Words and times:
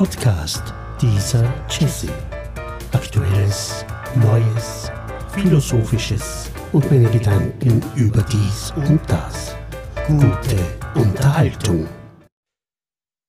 Podcast 0.00 0.72
dieser 0.98 1.44
Jesse. 1.68 2.08
Aktuelles, 2.92 3.84
Neues, 4.14 4.90
Philosophisches 5.34 6.50
und 6.72 6.90
meine 6.90 7.10
Gedanken 7.10 7.82
über 7.96 8.22
dies 8.22 8.72
und 8.76 8.98
das. 9.10 9.54
Gute 10.06 10.56
Unterhaltung. 10.94 11.86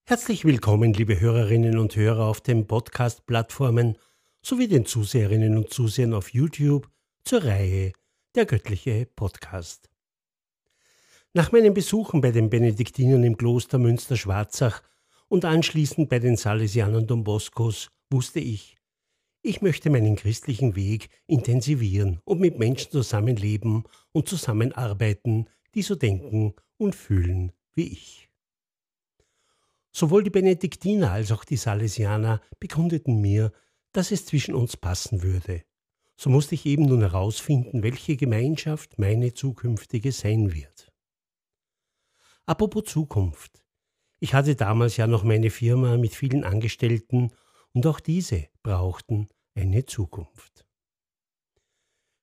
Herzlich 0.06 0.46
willkommen, 0.46 0.94
liebe 0.94 1.20
Hörerinnen 1.20 1.78
und 1.78 1.98
Hörer 1.98 2.24
auf 2.24 2.40
den 2.40 2.66
Podcast-Plattformen 2.68 3.98
sowie 4.42 4.70
den 4.70 4.86
Zuseherinnen 4.86 5.58
und 5.58 5.74
Zusehern 5.74 6.14
auf 6.14 6.30
YouTube 6.30 6.90
zur 7.26 7.44
Reihe 7.44 7.92
Der 8.36 8.46
göttliche 8.46 9.10
Podcast. 9.14 9.90
Nach 11.34 11.52
meinen 11.52 11.74
Besuchen 11.74 12.22
bei 12.22 12.32
den 12.32 12.50
Benediktinern 12.50 13.26
im 13.26 13.36
Kloster 13.36 13.78
Münster-Schwarzach 13.78 14.82
und 15.32 15.46
anschließend 15.46 16.10
bei 16.10 16.20
den 16.20 16.36
Salesianern 16.36 17.08
Don 17.08 17.24
Boscos 17.24 17.88
wusste 18.10 18.42
ich, 18.42 18.76
ich 19.42 19.62
möchte 19.62 19.90
meinen 19.90 20.18
christlichen 20.18 20.76
Weg 20.76 21.08
intensivieren 21.26 22.20
und 22.26 22.42
mit 22.42 22.60
Menschen 22.60 22.92
zusammenleben 22.92 23.86
und 24.12 24.28
zusammenarbeiten, 24.28 25.48
die 25.74 25.84
so 25.84 25.96
denken 25.96 26.54
und 26.78 26.96
fühlen 26.96 27.54
wie 27.74 27.88
ich. 27.94 28.30
Sowohl 29.94 30.26
die 30.26 30.30
Benediktiner 30.30 31.12
als 31.12 31.32
auch 31.32 31.46
die 31.46 31.56
Salesianer 31.56 32.42
bekundeten 32.60 33.22
mir, 33.22 33.54
dass 33.94 34.12
es 34.12 34.26
zwischen 34.26 34.54
uns 34.54 34.76
passen 34.76 35.24
würde. 35.24 35.64
So 36.18 36.30
musste 36.30 36.56
ich 36.56 36.66
eben 36.66 36.88
nun 36.88 37.00
herausfinden, 37.00 37.84
welche 37.84 38.18
Gemeinschaft 38.18 39.00
meine 39.00 39.34
zukünftige 39.34 40.12
sein 40.12 40.54
wird. 40.54 40.92
Apropos 42.46 42.84
Zukunft. 42.84 43.62
Ich 44.24 44.36
hatte 44.36 44.56
damals 44.56 44.98
ja 44.98 45.08
noch 45.08 45.24
meine 45.24 45.50
Firma 45.50 45.98
mit 45.98 46.14
vielen 46.14 46.44
Angestellten 46.44 47.32
und 47.74 47.88
auch 47.88 48.00
diese 48.00 48.50
brauchten 48.62 49.30
eine 49.56 49.86
Zukunft. 49.86 50.66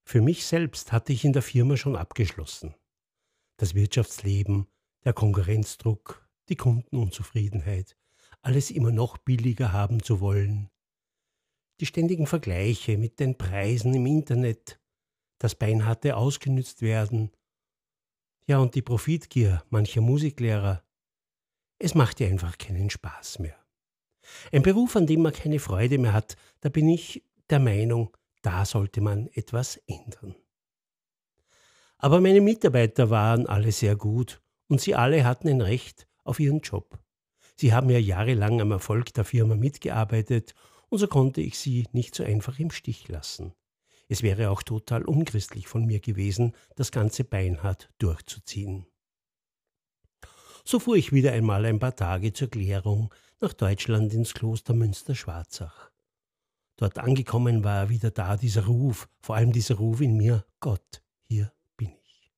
Für 0.04 0.22
mich 0.22 0.46
selbst 0.46 0.92
hatte 0.92 1.12
ich 1.12 1.24
in 1.24 1.32
der 1.32 1.42
Firma 1.42 1.76
schon 1.76 1.96
abgeschlossen. 1.96 2.74
Das 3.56 3.74
Wirtschaftsleben, 3.74 4.68
der 5.04 5.12
Konkurrenzdruck, 5.12 6.26
die 6.48 6.56
Kundenunzufriedenheit, 6.56 7.96
alles 8.42 8.70
immer 8.70 8.92
noch 8.92 9.18
billiger 9.18 9.72
haben 9.72 10.02
zu 10.02 10.20
wollen, 10.20 10.70
die 11.80 11.86
ständigen 11.86 12.26
Vergleiche 12.26 12.96
mit 12.96 13.18
den 13.18 13.36
Preisen 13.36 13.92
im 13.92 14.06
Internet, 14.06 14.80
das 15.38 15.56
beinharte 15.56 16.16
ausgenützt 16.16 16.80
werden 16.80 17.32
ja, 18.46 18.58
und 18.58 18.74
die 18.74 18.82
Profitgier 18.82 19.62
mancher 19.68 20.00
Musiklehrer. 20.00 20.87
Es 21.78 21.94
macht 21.94 22.20
ja 22.20 22.26
einfach 22.26 22.58
keinen 22.58 22.90
Spaß 22.90 23.38
mehr. 23.38 23.56
Ein 24.52 24.62
Beruf, 24.62 24.96
an 24.96 25.06
dem 25.06 25.22
man 25.22 25.32
keine 25.32 25.58
Freude 25.58 25.98
mehr 25.98 26.12
hat, 26.12 26.36
da 26.60 26.68
bin 26.68 26.88
ich 26.88 27.24
der 27.50 27.60
Meinung, 27.60 28.16
da 28.42 28.64
sollte 28.64 29.00
man 29.00 29.28
etwas 29.28 29.76
ändern. 29.86 30.34
Aber 31.98 32.20
meine 32.20 32.40
Mitarbeiter 32.40 33.10
waren 33.10 33.46
alle 33.46 33.72
sehr 33.72 33.96
gut 33.96 34.40
und 34.68 34.80
sie 34.80 34.94
alle 34.94 35.24
hatten 35.24 35.48
ein 35.48 35.60
Recht 35.60 36.06
auf 36.24 36.40
ihren 36.40 36.60
Job. 36.60 36.98
Sie 37.56 37.72
haben 37.72 37.90
ja 37.90 37.98
jahrelang 37.98 38.60
am 38.60 38.70
Erfolg 38.70 39.12
der 39.14 39.24
Firma 39.24 39.56
mitgearbeitet 39.56 40.54
und 40.90 40.98
so 40.98 41.08
konnte 41.08 41.40
ich 41.40 41.58
sie 41.58 41.86
nicht 41.92 42.14
so 42.14 42.22
einfach 42.22 42.58
im 42.58 42.70
Stich 42.70 43.08
lassen. 43.08 43.52
Es 44.08 44.22
wäre 44.22 44.50
auch 44.50 44.62
total 44.62 45.04
unchristlich 45.04 45.68
von 45.68 45.84
mir 45.84 46.00
gewesen, 46.00 46.54
das 46.76 46.92
ganze 46.92 47.24
beinhart 47.24 47.90
durchzuziehen. 47.98 48.86
So 50.70 50.78
fuhr 50.78 50.96
ich 50.96 51.12
wieder 51.12 51.32
einmal 51.32 51.64
ein 51.64 51.78
paar 51.78 51.96
Tage 51.96 52.34
zur 52.34 52.50
Klärung 52.50 53.08
nach 53.40 53.54
Deutschland 53.54 54.12
ins 54.12 54.34
Kloster 54.34 54.74
Münster-Schwarzach. 54.74 55.90
Dort 56.76 56.98
angekommen 56.98 57.64
war 57.64 57.88
wieder 57.88 58.10
da 58.10 58.36
dieser 58.36 58.66
Ruf, 58.66 59.08
vor 59.18 59.36
allem 59.36 59.50
dieser 59.50 59.76
Ruf 59.76 60.02
in 60.02 60.18
mir, 60.18 60.44
Gott, 60.60 61.02
hier 61.22 61.50
bin 61.78 61.88
ich. 62.04 62.30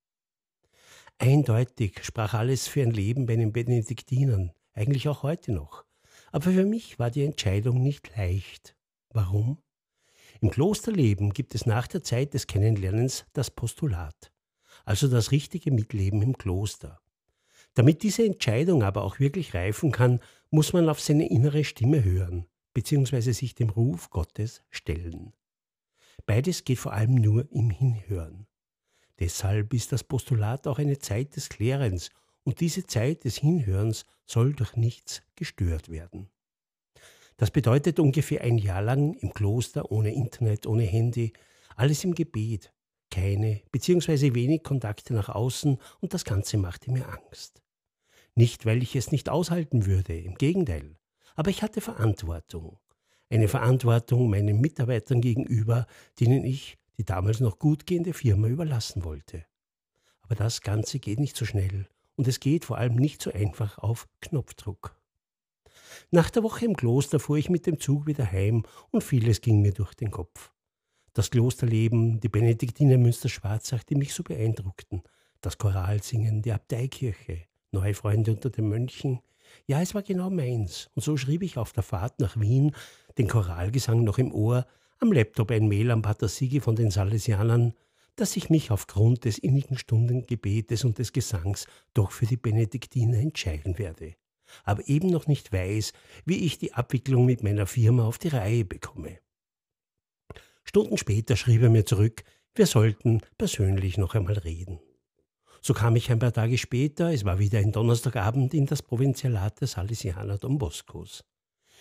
Eindeutig 1.17 2.05
sprach 2.05 2.33
alles 2.33 2.69
für 2.69 2.81
ein 2.81 2.91
Leben 2.91 3.25
bei 3.25 3.35
den 3.35 3.51
Benediktinern, 3.51 4.53
eigentlich 4.71 5.09
auch 5.09 5.23
heute 5.23 5.51
noch. 5.51 5.83
Aber 6.31 6.51
für 6.51 6.63
mich 6.63 6.99
war 6.99 7.11
die 7.11 7.25
Entscheidung 7.25 7.83
nicht 7.83 8.15
leicht. 8.15 8.77
Warum? 9.09 9.61
Im 10.39 10.51
Klosterleben 10.51 11.33
gibt 11.33 11.53
es 11.53 11.65
nach 11.65 11.85
der 11.85 12.01
Zeit 12.01 12.33
des 12.33 12.47
Kennenlernens 12.47 13.25
das 13.33 13.51
Postulat, 13.51 14.31
also 14.85 15.09
das 15.09 15.31
richtige 15.31 15.71
Mitleben 15.71 16.21
im 16.21 16.37
Kloster. 16.37 17.00
Damit 17.73 18.03
diese 18.03 18.25
Entscheidung 18.25 18.83
aber 18.83 19.03
auch 19.03 19.19
wirklich 19.19 19.53
reifen 19.53 19.91
kann, 19.91 20.19
muss 20.49 20.73
man 20.73 20.89
auf 20.89 20.99
seine 20.99 21.29
innere 21.29 21.63
Stimme 21.63 22.03
hören, 22.03 22.45
beziehungsweise 22.73 23.33
sich 23.33 23.55
dem 23.55 23.69
Ruf 23.69 24.09
Gottes 24.09 24.63
stellen. 24.69 25.33
Beides 26.25 26.65
geht 26.65 26.79
vor 26.79 26.93
allem 26.93 27.15
nur 27.15 27.49
im 27.51 27.69
Hinhören. 27.69 28.47
Deshalb 29.19 29.73
ist 29.73 29.91
das 29.91 30.03
Postulat 30.03 30.67
auch 30.67 30.79
eine 30.79 30.99
Zeit 30.99 31.35
des 31.35 31.49
Klärens 31.49 32.09
und 32.43 32.59
diese 32.59 32.85
Zeit 32.85 33.23
des 33.23 33.37
Hinhörens 33.37 34.05
soll 34.25 34.53
durch 34.53 34.75
nichts 34.75 35.21
gestört 35.35 35.89
werden. 35.89 36.29
Das 37.37 37.51
bedeutet 37.51 37.99
ungefähr 37.99 38.41
ein 38.41 38.57
Jahr 38.57 38.81
lang 38.81 39.13
im 39.13 39.33
Kloster 39.33 39.91
ohne 39.91 40.13
Internet, 40.13 40.67
ohne 40.67 40.83
Handy, 40.83 41.33
alles 41.75 42.03
im 42.03 42.13
Gebet, 42.13 42.73
keine 43.11 43.61
bzw. 43.71 44.33
wenig 44.33 44.63
Kontakte 44.63 45.13
nach 45.13 45.29
außen 45.29 45.77
und 45.99 46.13
das 46.13 46.25
Ganze 46.25 46.57
machte 46.57 46.91
mir 46.91 47.07
Angst. 47.07 47.61
Nicht, 48.33 48.65
weil 48.65 48.81
ich 48.81 48.95
es 48.95 49.11
nicht 49.11 49.29
aushalten 49.29 49.85
würde, 49.85 50.17
im 50.17 50.35
Gegenteil, 50.35 50.95
aber 51.35 51.51
ich 51.51 51.61
hatte 51.61 51.81
Verantwortung. 51.81 52.79
Eine 53.29 53.47
Verantwortung 53.47 54.29
meinen 54.29 54.59
Mitarbeitern 54.59 55.21
gegenüber, 55.21 55.85
denen 56.19 56.43
ich 56.43 56.77
die 56.97 57.05
damals 57.05 57.39
noch 57.39 57.59
gut 57.59 57.85
gehende 57.85 58.13
Firma 58.13 58.47
überlassen 58.47 59.03
wollte. 59.03 59.45
Aber 60.21 60.35
das 60.35 60.61
Ganze 60.61 60.99
geht 60.99 61.19
nicht 61.19 61.35
so 61.35 61.45
schnell 61.45 61.87
und 62.15 62.27
es 62.27 62.39
geht 62.39 62.65
vor 62.65 62.77
allem 62.77 62.95
nicht 62.95 63.21
so 63.21 63.31
einfach 63.31 63.77
auf 63.77 64.07
Knopfdruck. 64.21 64.95
Nach 66.11 66.29
der 66.29 66.43
Woche 66.43 66.65
im 66.65 66.75
Kloster 66.75 67.19
fuhr 67.19 67.37
ich 67.37 67.49
mit 67.49 67.65
dem 67.65 67.79
Zug 67.79 68.05
wieder 68.05 68.31
heim 68.31 68.63
und 68.91 69.03
vieles 69.03 69.41
ging 69.41 69.61
mir 69.61 69.73
durch 69.73 69.93
den 69.93 70.11
Kopf. 70.11 70.51
Das 71.13 71.29
Klosterleben, 71.29 72.19
die 72.19 72.29
Benediktiner 72.29 72.97
Münster-Schwarzach, 72.97 73.83
die 73.83 73.95
mich 73.95 74.13
so 74.13 74.23
beeindruckten, 74.23 75.03
das 75.41 75.57
Choralsingen, 75.57 76.41
die 76.41 76.51
Abteikirche, 76.51 77.43
neue 77.71 77.93
Freunde 77.93 78.31
unter 78.31 78.49
den 78.49 78.69
Mönchen. 78.69 79.19
Ja, 79.65 79.81
es 79.81 79.93
war 79.93 80.03
genau 80.03 80.29
meins. 80.29 80.89
Und 80.95 81.03
so 81.03 81.17
schrieb 81.17 81.43
ich 81.43 81.57
auf 81.57 81.73
der 81.73 81.83
Fahrt 81.83 82.19
nach 82.19 82.39
Wien, 82.39 82.73
den 83.17 83.27
Choralgesang 83.27 84.03
noch 84.03 84.17
im 84.17 84.33
Ohr, 84.33 84.65
am 84.99 85.11
Laptop 85.11 85.51
ein 85.51 85.67
Mail 85.67 85.91
an 85.91 86.01
Pater 86.01 86.27
Sigi 86.27 86.59
von 86.59 86.75
den 86.75 86.91
Salesianern, 86.91 87.73
dass 88.15 88.37
ich 88.37 88.49
mich 88.49 88.71
aufgrund 88.71 89.25
des 89.25 89.37
innigen 89.37 89.77
Stundengebetes 89.77 90.85
und 90.85 90.99
des 90.99 91.11
Gesangs 91.11 91.65
doch 91.93 92.11
für 92.11 92.25
die 92.25 92.37
Benediktiner 92.37 93.17
entscheiden 93.17 93.77
werde 93.77 94.15
aber 94.63 94.87
eben 94.87 95.09
noch 95.09 95.27
nicht 95.27 95.51
weiß, 95.51 95.93
wie 96.25 96.45
ich 96.45 96.57
die 96.57 96.73
Abwicklung 96.73 97.25
mit 97.25 97.43
meiner 97.43 97.67
Firma 97.67 98.05
auf 98.05 98.17
die 98.17 98.29
Reihe 98.29 98.65
bekomme. 98.65 99.19
Stunden 100.63 100.97
später 100.97 101.35
schrieb 101.35 101.61
er 101.61 101.69
mir 101.69 101.85
zurück, 101.85 102.23
wir 102.55 102.65
sollten 102.65 103.21
persönlich 103.37 103.97
noch 103.97 104.15
einmal 104.15 104.37
reden. 104.37 104.79
So 105.61 105.73
kam 105.73 105.95
ich 105.95 106.11
ein 106.11 106.19
paar 106.19 106.33
Tage 106.33 106.57
später, 106.57 107.13
es 107.13 107.23
war 107.23 107.37
wieder 107.39 107.59
ein 107.59 107.71
Donnerstagabend, 107.71 108.53
in 108.53 108.65
das 108.65 108.81
Provinzialat 108.81 109.61
der 109.61 109.67
Salesianer 109.67 110.37
Don 110.37 110.57
Boscos. 110.57 111.23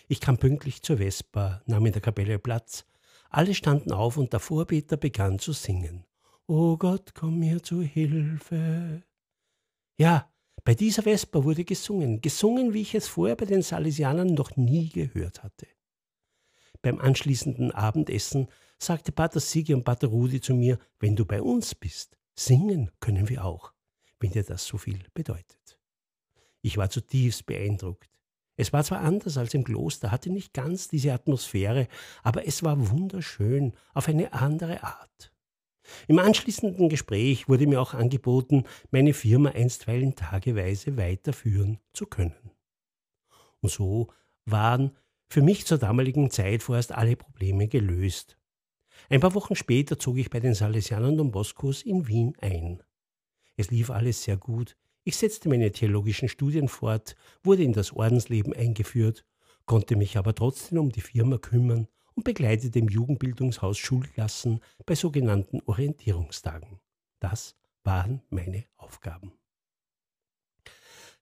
Ich 0.06 0.20
kam 0.20 0.38
pünktlich 0.38 0.82
zur 0.82 0.98
Vespa, 0.98 1.62
nahm 1.66 1.86
in 1.86 1.92
der 1.92 2.02
Kapelle 2.02 2.38
Platz. 2.38 2.84
Alle 3.30 3.54
standen 3.54 3.92
auf 3.92 4.16
und 4.16 4.32
der 4.32 4.40
Vorbeter 4.40 4.96
begann 4.96 5.38
zu 5.38 5.52
singen. 5.52 6.04
O 6.46 6.76
Gott, 6.76 7.14
komm 7.14 7.38
mir 7.38 7.62
zu 7.62 7.80
Hilfe. 7.80 9.02
Ja, 9.96 10.30
bei 10.64 10.74
dieser 10.74 11.02
Vesper 11.02 11.44
wurde 11.44 11.64
gesungen, 11.64 12.20
gesungen, 12.20 12.74
wie 12.74 12.82
ich 12.82 12.94
es 12.94 13.08
vorher 13.08 13.36
bei 13.36 13.46
den 13.46 13.62
Salesianern 13.62 14.34
noch 14.34 14.56
nie 14.56 14.88
gehört 14.88 15.42
hatte. 15.42 15.66
Beim 16.82 16.98
anschließenden 16.98 17.72
Abendessen 17.72 18.48
sagte 18.78 19.12
Pater 19.12 19.40
Sigi 19.40 19.74
und 19.74 19.84
Pater 19.84 20.08
Rudi 20.08 20.40
zu 20.40 20.54
mir, 20.54 20.78
wenn 20.98 21.16
du 21.16 21.26
bei 21.26 21.42
uns 21.42 21.74
bist, 21.74 22.16
singen 22.34 22.90
können 23.00 23.28
wir 23.28 23.44
auch, 23.44 23.72
wenn 24.18 24.30
dir 24.30 24.44
das 24.44 24.64
so 24.66 24.78
viel 24.78 25.00
bedeutet. 25.12 25.78
Ich 26.62 26.76
war 26.76 26.90
zutiefst 26.90 27.46
beeindruckt. 27.46 28.08
Es 28.56 28.72
war 28.72 28.84
zwar 28.84 29.00
anders 29.00 29.38
als 29.38 29.54
im 29.54 29.64
Kloster, 29.64 30.10
hatte 30.10 30.30
nicht 30.30 30.52
ganz 30.52 30.88
diese 30.88 31.12
Atmosphäre, 31.12 31.88
aber 32.22 32.46
es 32.46 32.62
war 32.62 32.90
wunderschön 32.90 33.72
auf 33.94 34.08
eine 34.08 34.32
andere 34.32 34.82
Art. 34.82 35.32
Im 36.08 36.18
anschließenden 36.18 36.88
Gespräch 36.88 37.48
wurde 37.48 37.66
mir 37.66 37.80
auch 37.80 37.94
angeboten, 37.94 38.64
meine 38.90 39.14
Firma 39.14 39.50
einstweilen 39.50 40.14
tageweise 40.14 40.96
weiterführen 40.96 41.78
zu 41.92 42.06
können. 42.06 42.52
Und 43.60 43.70
so 43.70 44.08
waren 44.44 44.96
für 45.30 45.42
mich 45.42 45.64
zur 45.64 45.78
damaligen 45.78 46.30
Zeit 46.30 46.64
vorerst 46.64 46.92
alle 46.92 47.14
Probleme 47.16 47.68
gelöst. 47.68 48.36
Ein 49.08 49.20
paar 49.20 49.34
Wochen 49.34 49.54
später 49.54 49.98
zog 49.98 50.18
ich 50.18 50.28
bei 50.28 50.40
den 50.40 50.54
Salesianern 50.54 51.16
Don 51.16 51.30
Boscos 51.30 51.82
in 51.82 52.08
Wien 52.08 52.34
ein. 52.40 52.82
Es 53.56 53.70
lief 53.70 53.90
alles 53.90 54.24
sehr 54.24 54.36
gut. 54.36 54.76
Ich 55.04 55.16
setzte 55.16 55.48
meine 55.48 55.70
theologischen 55.70 56.28
Studien 56.28 56.68
fort, 56.68 57.14
wurde 57.42 57.62
in 57.62 57.72
das 57.72 57.92
Ordensleben 57.92 58.52
eingeführt, 58.52 59.24
konnte 59.66 59.96
mich 59.96 60.18
aber 60.18 60.34
trotzdem 60.34 60.78
um 60.78 60.90
die 60.90 61.00
Firma 61.00 61.38
kümmern 61.38 61.86
und 62.14 62.24
begleitete 62.24 62.80
im 62.80 62.88
Jugendbildungshaus 62.88 63.78
Schulklassen 63.78 64.60
bei 64.84 64.94
sogenannten 64.96 65.60
Orientierungstagen. 65.64 66.80
Das 67.20 67.56
waren 67.84 68.22
meine 68.30 68.64
Aufgaben. 68.76 69.39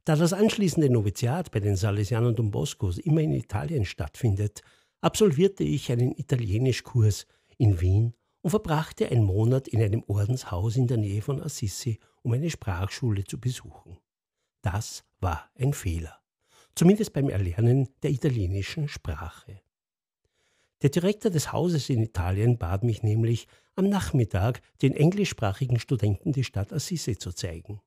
Da 0.09 0.17
das 0.17 0.33
anschließende 0.33 0.89
Noviziat 0.89 1.51
bei 1.51 1.61
den 1.61 1.77
Salesianern 1.77 2.35
Don 2.35 2.51
Boscos 2.51 2.97
immer 2.97 3.21
in 3.21 3.35
Italien 3.35 3.85
stattfindet, 3.85 4.63
absolvierte 5.03 5.65
ich 5.65 5.93
einen 5.93 6.13
Italienischkurs 6.13 7.27
in 7.59 7.79
Wien 7.83 8.15
und 8.41 8.49
verbrachte 8.49 9.11
einen 9.11 9.25
Monat 9.25 9.69
in 9.69 9.83
einem 9.83 10.03
Ordenshaus 10.07 10.77
in 10.77 10.87
der 10.87 10.97
Nähe 10.97 11.21
von 11.21 11.43
Assisi, 11.43 11.99
um 12.23 12.33
eine 12.33 12.49
Sprachschule 12.49 13.25
zu 13.25 13.39
besuchen. 13.39 13.99
Das 14.63 15.05
war 15.21 15.51
ein 15.59 15.75
Fehler, 15.75 16.19
zumindest 16.75 17.13
beim 17.13 17.29
Erlernen 17.29 17.91
der 18.03 18.11
italienischen 18.11 18.89
Sprache. 18.89 19.61
Der 20.81 20.89
Direktor 20.89 21.31
des 21.31 21.53
Hauses 21.53 21.91
in 21.91 22.03
Italien 22.03 22.57
bat 22.57 22.83
mich 22.83 23.03
nämlich, 23.03 23.47
am 23.77 23.91
Nachmittag 23.91 24.63
den 24.81 24.95
englischsprachigen 24.95 25.79
Studenten 25.79 26.33
die 26.33 26.45
Stadt 26.45 26.73
Assisi 26.73 27.19
zu 27.19 27.31
zeigen. 27.31 27.83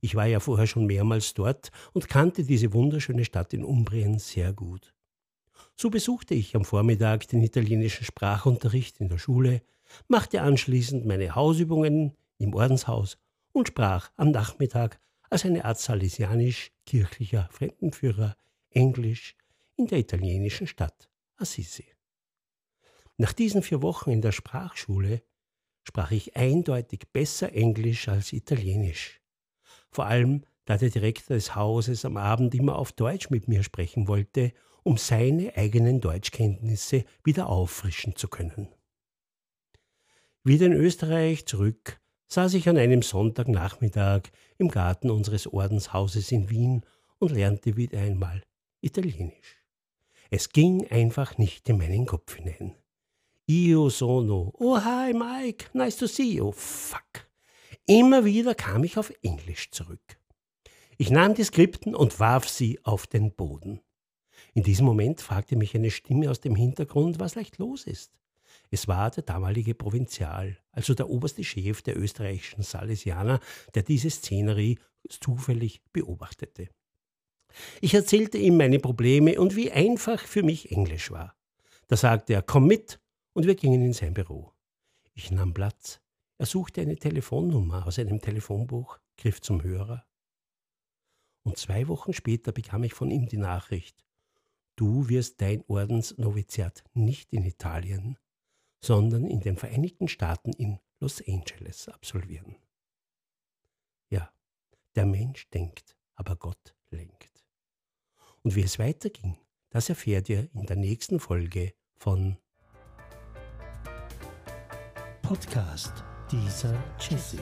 Ich 0.00 0.14
war 0.14 0.26
ja 0.26 0.40
vorher 0.40 0.66
schon 0.66 0.86
mehrmals 0.86 1.34
dort 1.34 1.70
und 1.92 2.08
kannte 2.08 2.44
diese 2.44 2.72
wunderschöne 2.72 3.24
Stadt 3.24 3.52
in 3.54 3.64
Umbrien 3.64 4.18
sehr 4.18 4.52
gut. 4.52 4.94
So 5.74 5.90
besuchte 5.90 6.34
ich 6.34 6.54
am 6.54 6.64
Vormittag 6.64 7.28
den 7.28 7.42
italienischen 7.42 8.04
Sprachunterricht 8.04 9.00
in 9.00 9.08
der 9.08 9.18
Schule, 9.18 9.62
machte 10.08 10.42
anschließend 10.42 11.06
meine 11.06 11.34
Hausübungen 11.34 12.16
im 12.38 12.54
Ordenshaus 12.54 13.18
und 13.52 13.68
sprach 13.68 14.10
am 14.16 14.30
Nachmittag 14.30 15.00
als 15.30 15.44
eine 15.44 15.64
Art 15.64 15.78
salesianisch-kirchlicher 15.78 17.48
Fremdenführer 17.50 18.36
Englisch 18.70 19.36
in 19.76 19.86
der 19.86 19.98
italienischen 19.98 20.66
Stadt 20.66 21.10
Assisi. 21.36 21.84
Nach 23.18 23.32
diesen 23.32 23.62
vier 23.62 23.82
Wochen 23.82 24.10
in 24.10 24.20
der 24.20 24.32
Sprachschule 24.32 25.22
sprach 25.82 26.10
ich 26.10 26.36
eindeutig 26.36 27.08
besser 27.12 27.52
Englisch 27.52 28.08
als 28.08 28.32
Italienisch. 28.32 29.20
Vor 29.96 30.08
allem, 30.08 30.42
da 30.66 30.76
der 30.76 30.90
Direktor 30.90 31.36
des 31.36 31.54
Hauses 31.56 32.04
am 32.04 32.18
Abend 32.18 32.54
immer 32.54 32.76
auf 32.78 32.92
Deutsch 32.92 33.30
mit 33.30 33.48
mir 33.48 33.62
sprechen 33.62 34.08
wollte, 34.08 34.52
um 34.82 34.98
seine 34.98 35.56
eigenen 35.56 36.02
Deutschkenntnisse 36.02 37.06
wieder 37.24 37.48
auffrischen 37.48 38.14
zu 38.14 38.28
können. 38.28 38.68
Wieder 40.44 40.66
in 40.66 40.74
Österreich 40.74 41.46
zurück 41.46 41.98
saß 42.28 42.52
ich 42.52 42.68
an 42.68 42.76
einem 42.76 43.00
Sonntagnachmittag 43.00 44.24
im 44.58 44.68
Garten 44.68 45.08
unseres 45.08 45.46
Ordenshauses 45.46 46.30
in 46.30 46.50
Wien 46.50 46.84
und 47.18 47.30
lernte 47.30 47.78
wieder 47.78 47.98
einmal 47.98 48.42
Italienisch. 48.82 49.64
Es 50.28 50.50
ging 50.50 50.86
einfach 50.90 51.38
nicht 51.38 51.66
in 51.70 51.78
meinen 51.78 52.04
Kopf 52.04 52.36
hinein. 52.36 52.74
Io 53.46 53.88
sono. 53.88 54.52
Oh, 54.58 54.76
hi, 54.76 55.14
Mike. 55.14 55.70
Nice 55.72 55.96
to 55.96 56.06
see 56.06 56.34
you. 56.34 56.52
Fuck. 56.52 57.26
Immer 57.86 58.24
wieder 58.24 58.56
kam 58.56 58.82
ich 58.82 58.98
auf 58.98 59.12
Englisch 59.22 59.70
zurück. 59.70 60.18
Ich 60.98 61.10
nahm 61.10 61.34
die 61.34 61.44
Skripten 61.44 61.94
und 61.94 62.18
warf 62.18 62.48
sie 62.48 62.84
auf 62.84 63.06
den 63.06 63.32
Boden. 63.32 63.80
In 64.54 64.64
diesem 64.64 64.86
Moment 64.86 65.20
fragte 65.20 65.54
mich 65.54 65.74
eine 65.76 65.92
Stimme 65.92 66.28
aus 66.28 66.40
dem 66.40 66.56
Hintergrund, 66.56 67.20
was 67.20 67.36
leicht 67.36 67.58
los 67.58 67.86
ist. 67.86 68.12
Es 68.70 68.88
war 68.88 69.10
der 69.10 69.22
damalige 69.22 69.74
Provinzial, 69.74 70.58
also 70.72 70.94
der 70.94 71.08
oberste 71.08 71.44
Chef 71.44 71.82
der 71.82 71.96
österreichischen 71.96 72.62
Salesianer, 72.62 73.38
der 73.74 73.84
diese 73.84 74.10
Szenerie 74.10 74.78
zufällig 75.08 75.80
beobachtete. 75.92 76.68
Ich 77.80 77.94
erzählte 77.94 78.38
ihm 78.38 78.56
meine 78.56 78.80
Probleme 78.80 79.38
und 79.38 79.54
wie 79.54 79.70
einfach 79.70 80.20
für 80.20 80.42
mich 80.42 80.72
Englisch 80.72 81.12
war. 81.12 81.36
Da 81.86 81.96
sagte 81.96 82.32
er, 82.32 82.42
komm 82.42 82.66
mit, 82.66 82.98
und 83.32 83.46
wir 83.46 83.54
gingen 83.54 83.82
in 83.82 83.92
sein 83.92 84.14
Büro. 84.14 84.52
Ich 85.14 85.30
nahm 85.30 85.54
Platz. 85.54 86.00
Er 86.38 86.46
suchte 86.46 86.82
eine 86.82 86.96
Telefonnummer 86.96 87.86
aus 87.86 87.98
einem 87.98 88.20
Telefonbuch, 88.20 88.98
griff 89.16 89.40
zum 89.40 89.62
Hörer. 89.62 90.04
Und 91.44 91.56
zwei 91.56 91.88
Wochen 91.88 92.12
später 92.12 92.52
bekam 92.52 92.84
ich 92.84 92.92
von 92.92 93.10
ihm 93.10 93.26
die 93.26 93.38
Nachricht, 93.38 94.04
du 94.74 95.08
wirst 95.08 95.40
dein 95.40 95.64
Ordensnoviziat 95.66 96.84
nicht 96.92 97.32
in 97.32 97.44
Italien, 97.44 98.18
sondern 98.80 99.24
in 99.26 99.40
den 99.40 99.56
Vereinigten 99.56 100.08
Staaten 100.08 100.52
in 100.52 100.78
Los 101.00 101.22
Angeles 101.26 101.88
absolvieren. 101.88 102.56
Ja, 104.10 104.30
der 104.94 105.06
Mensch 105.06 105.48
denkt, 105.50 105.96
aber 106.14 106.36
Gott 106.36 106.74
lenkt. 106.90 107.44
Und 108.42 108.54
wie 108.54 108.62
es 108.62 108.78
weiterging, 108.78 109.38
das 109.70 109.88
erfährt 109.88 110.28
ihr 110.28 110.48
in 110.52 110.66
der 110.66 110.76
nächsten 110.76 111.18
Folge 111.18 111.74
von 111.96 112.36
Podcast 115.22 116.04
dieser 116.30 116.74
Jesse. 116.98 117.38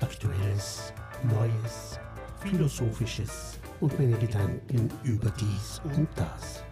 Aktuelles, 0.00 0.92
Neues, 1.22 1.98
Philosophisches 2.40 3.58
und 3.80 3.98
meine 3.98 4.16
Gedanken 4.18 4.90
über 5.02 5.30
dies 5.30 5.80
und 5.96 6.08
das. 6.16 6.62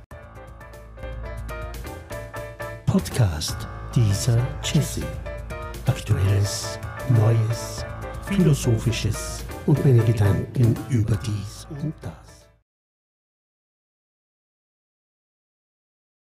Podcast 2.87 3.67
dieser 3.94 4.38
Jesse. 4.62 5.02
Aktuelles, 5.87 6.79
Neues, 7.08 7.84
Philosophisches 8.26 9.44
und 9.67 9.82
meine 9.84 10.02
Gedanken 10.05 10.76
über 10.90 11.17
dies 11.17 11.67
und 11.70 11.94
das. 12.02 12.31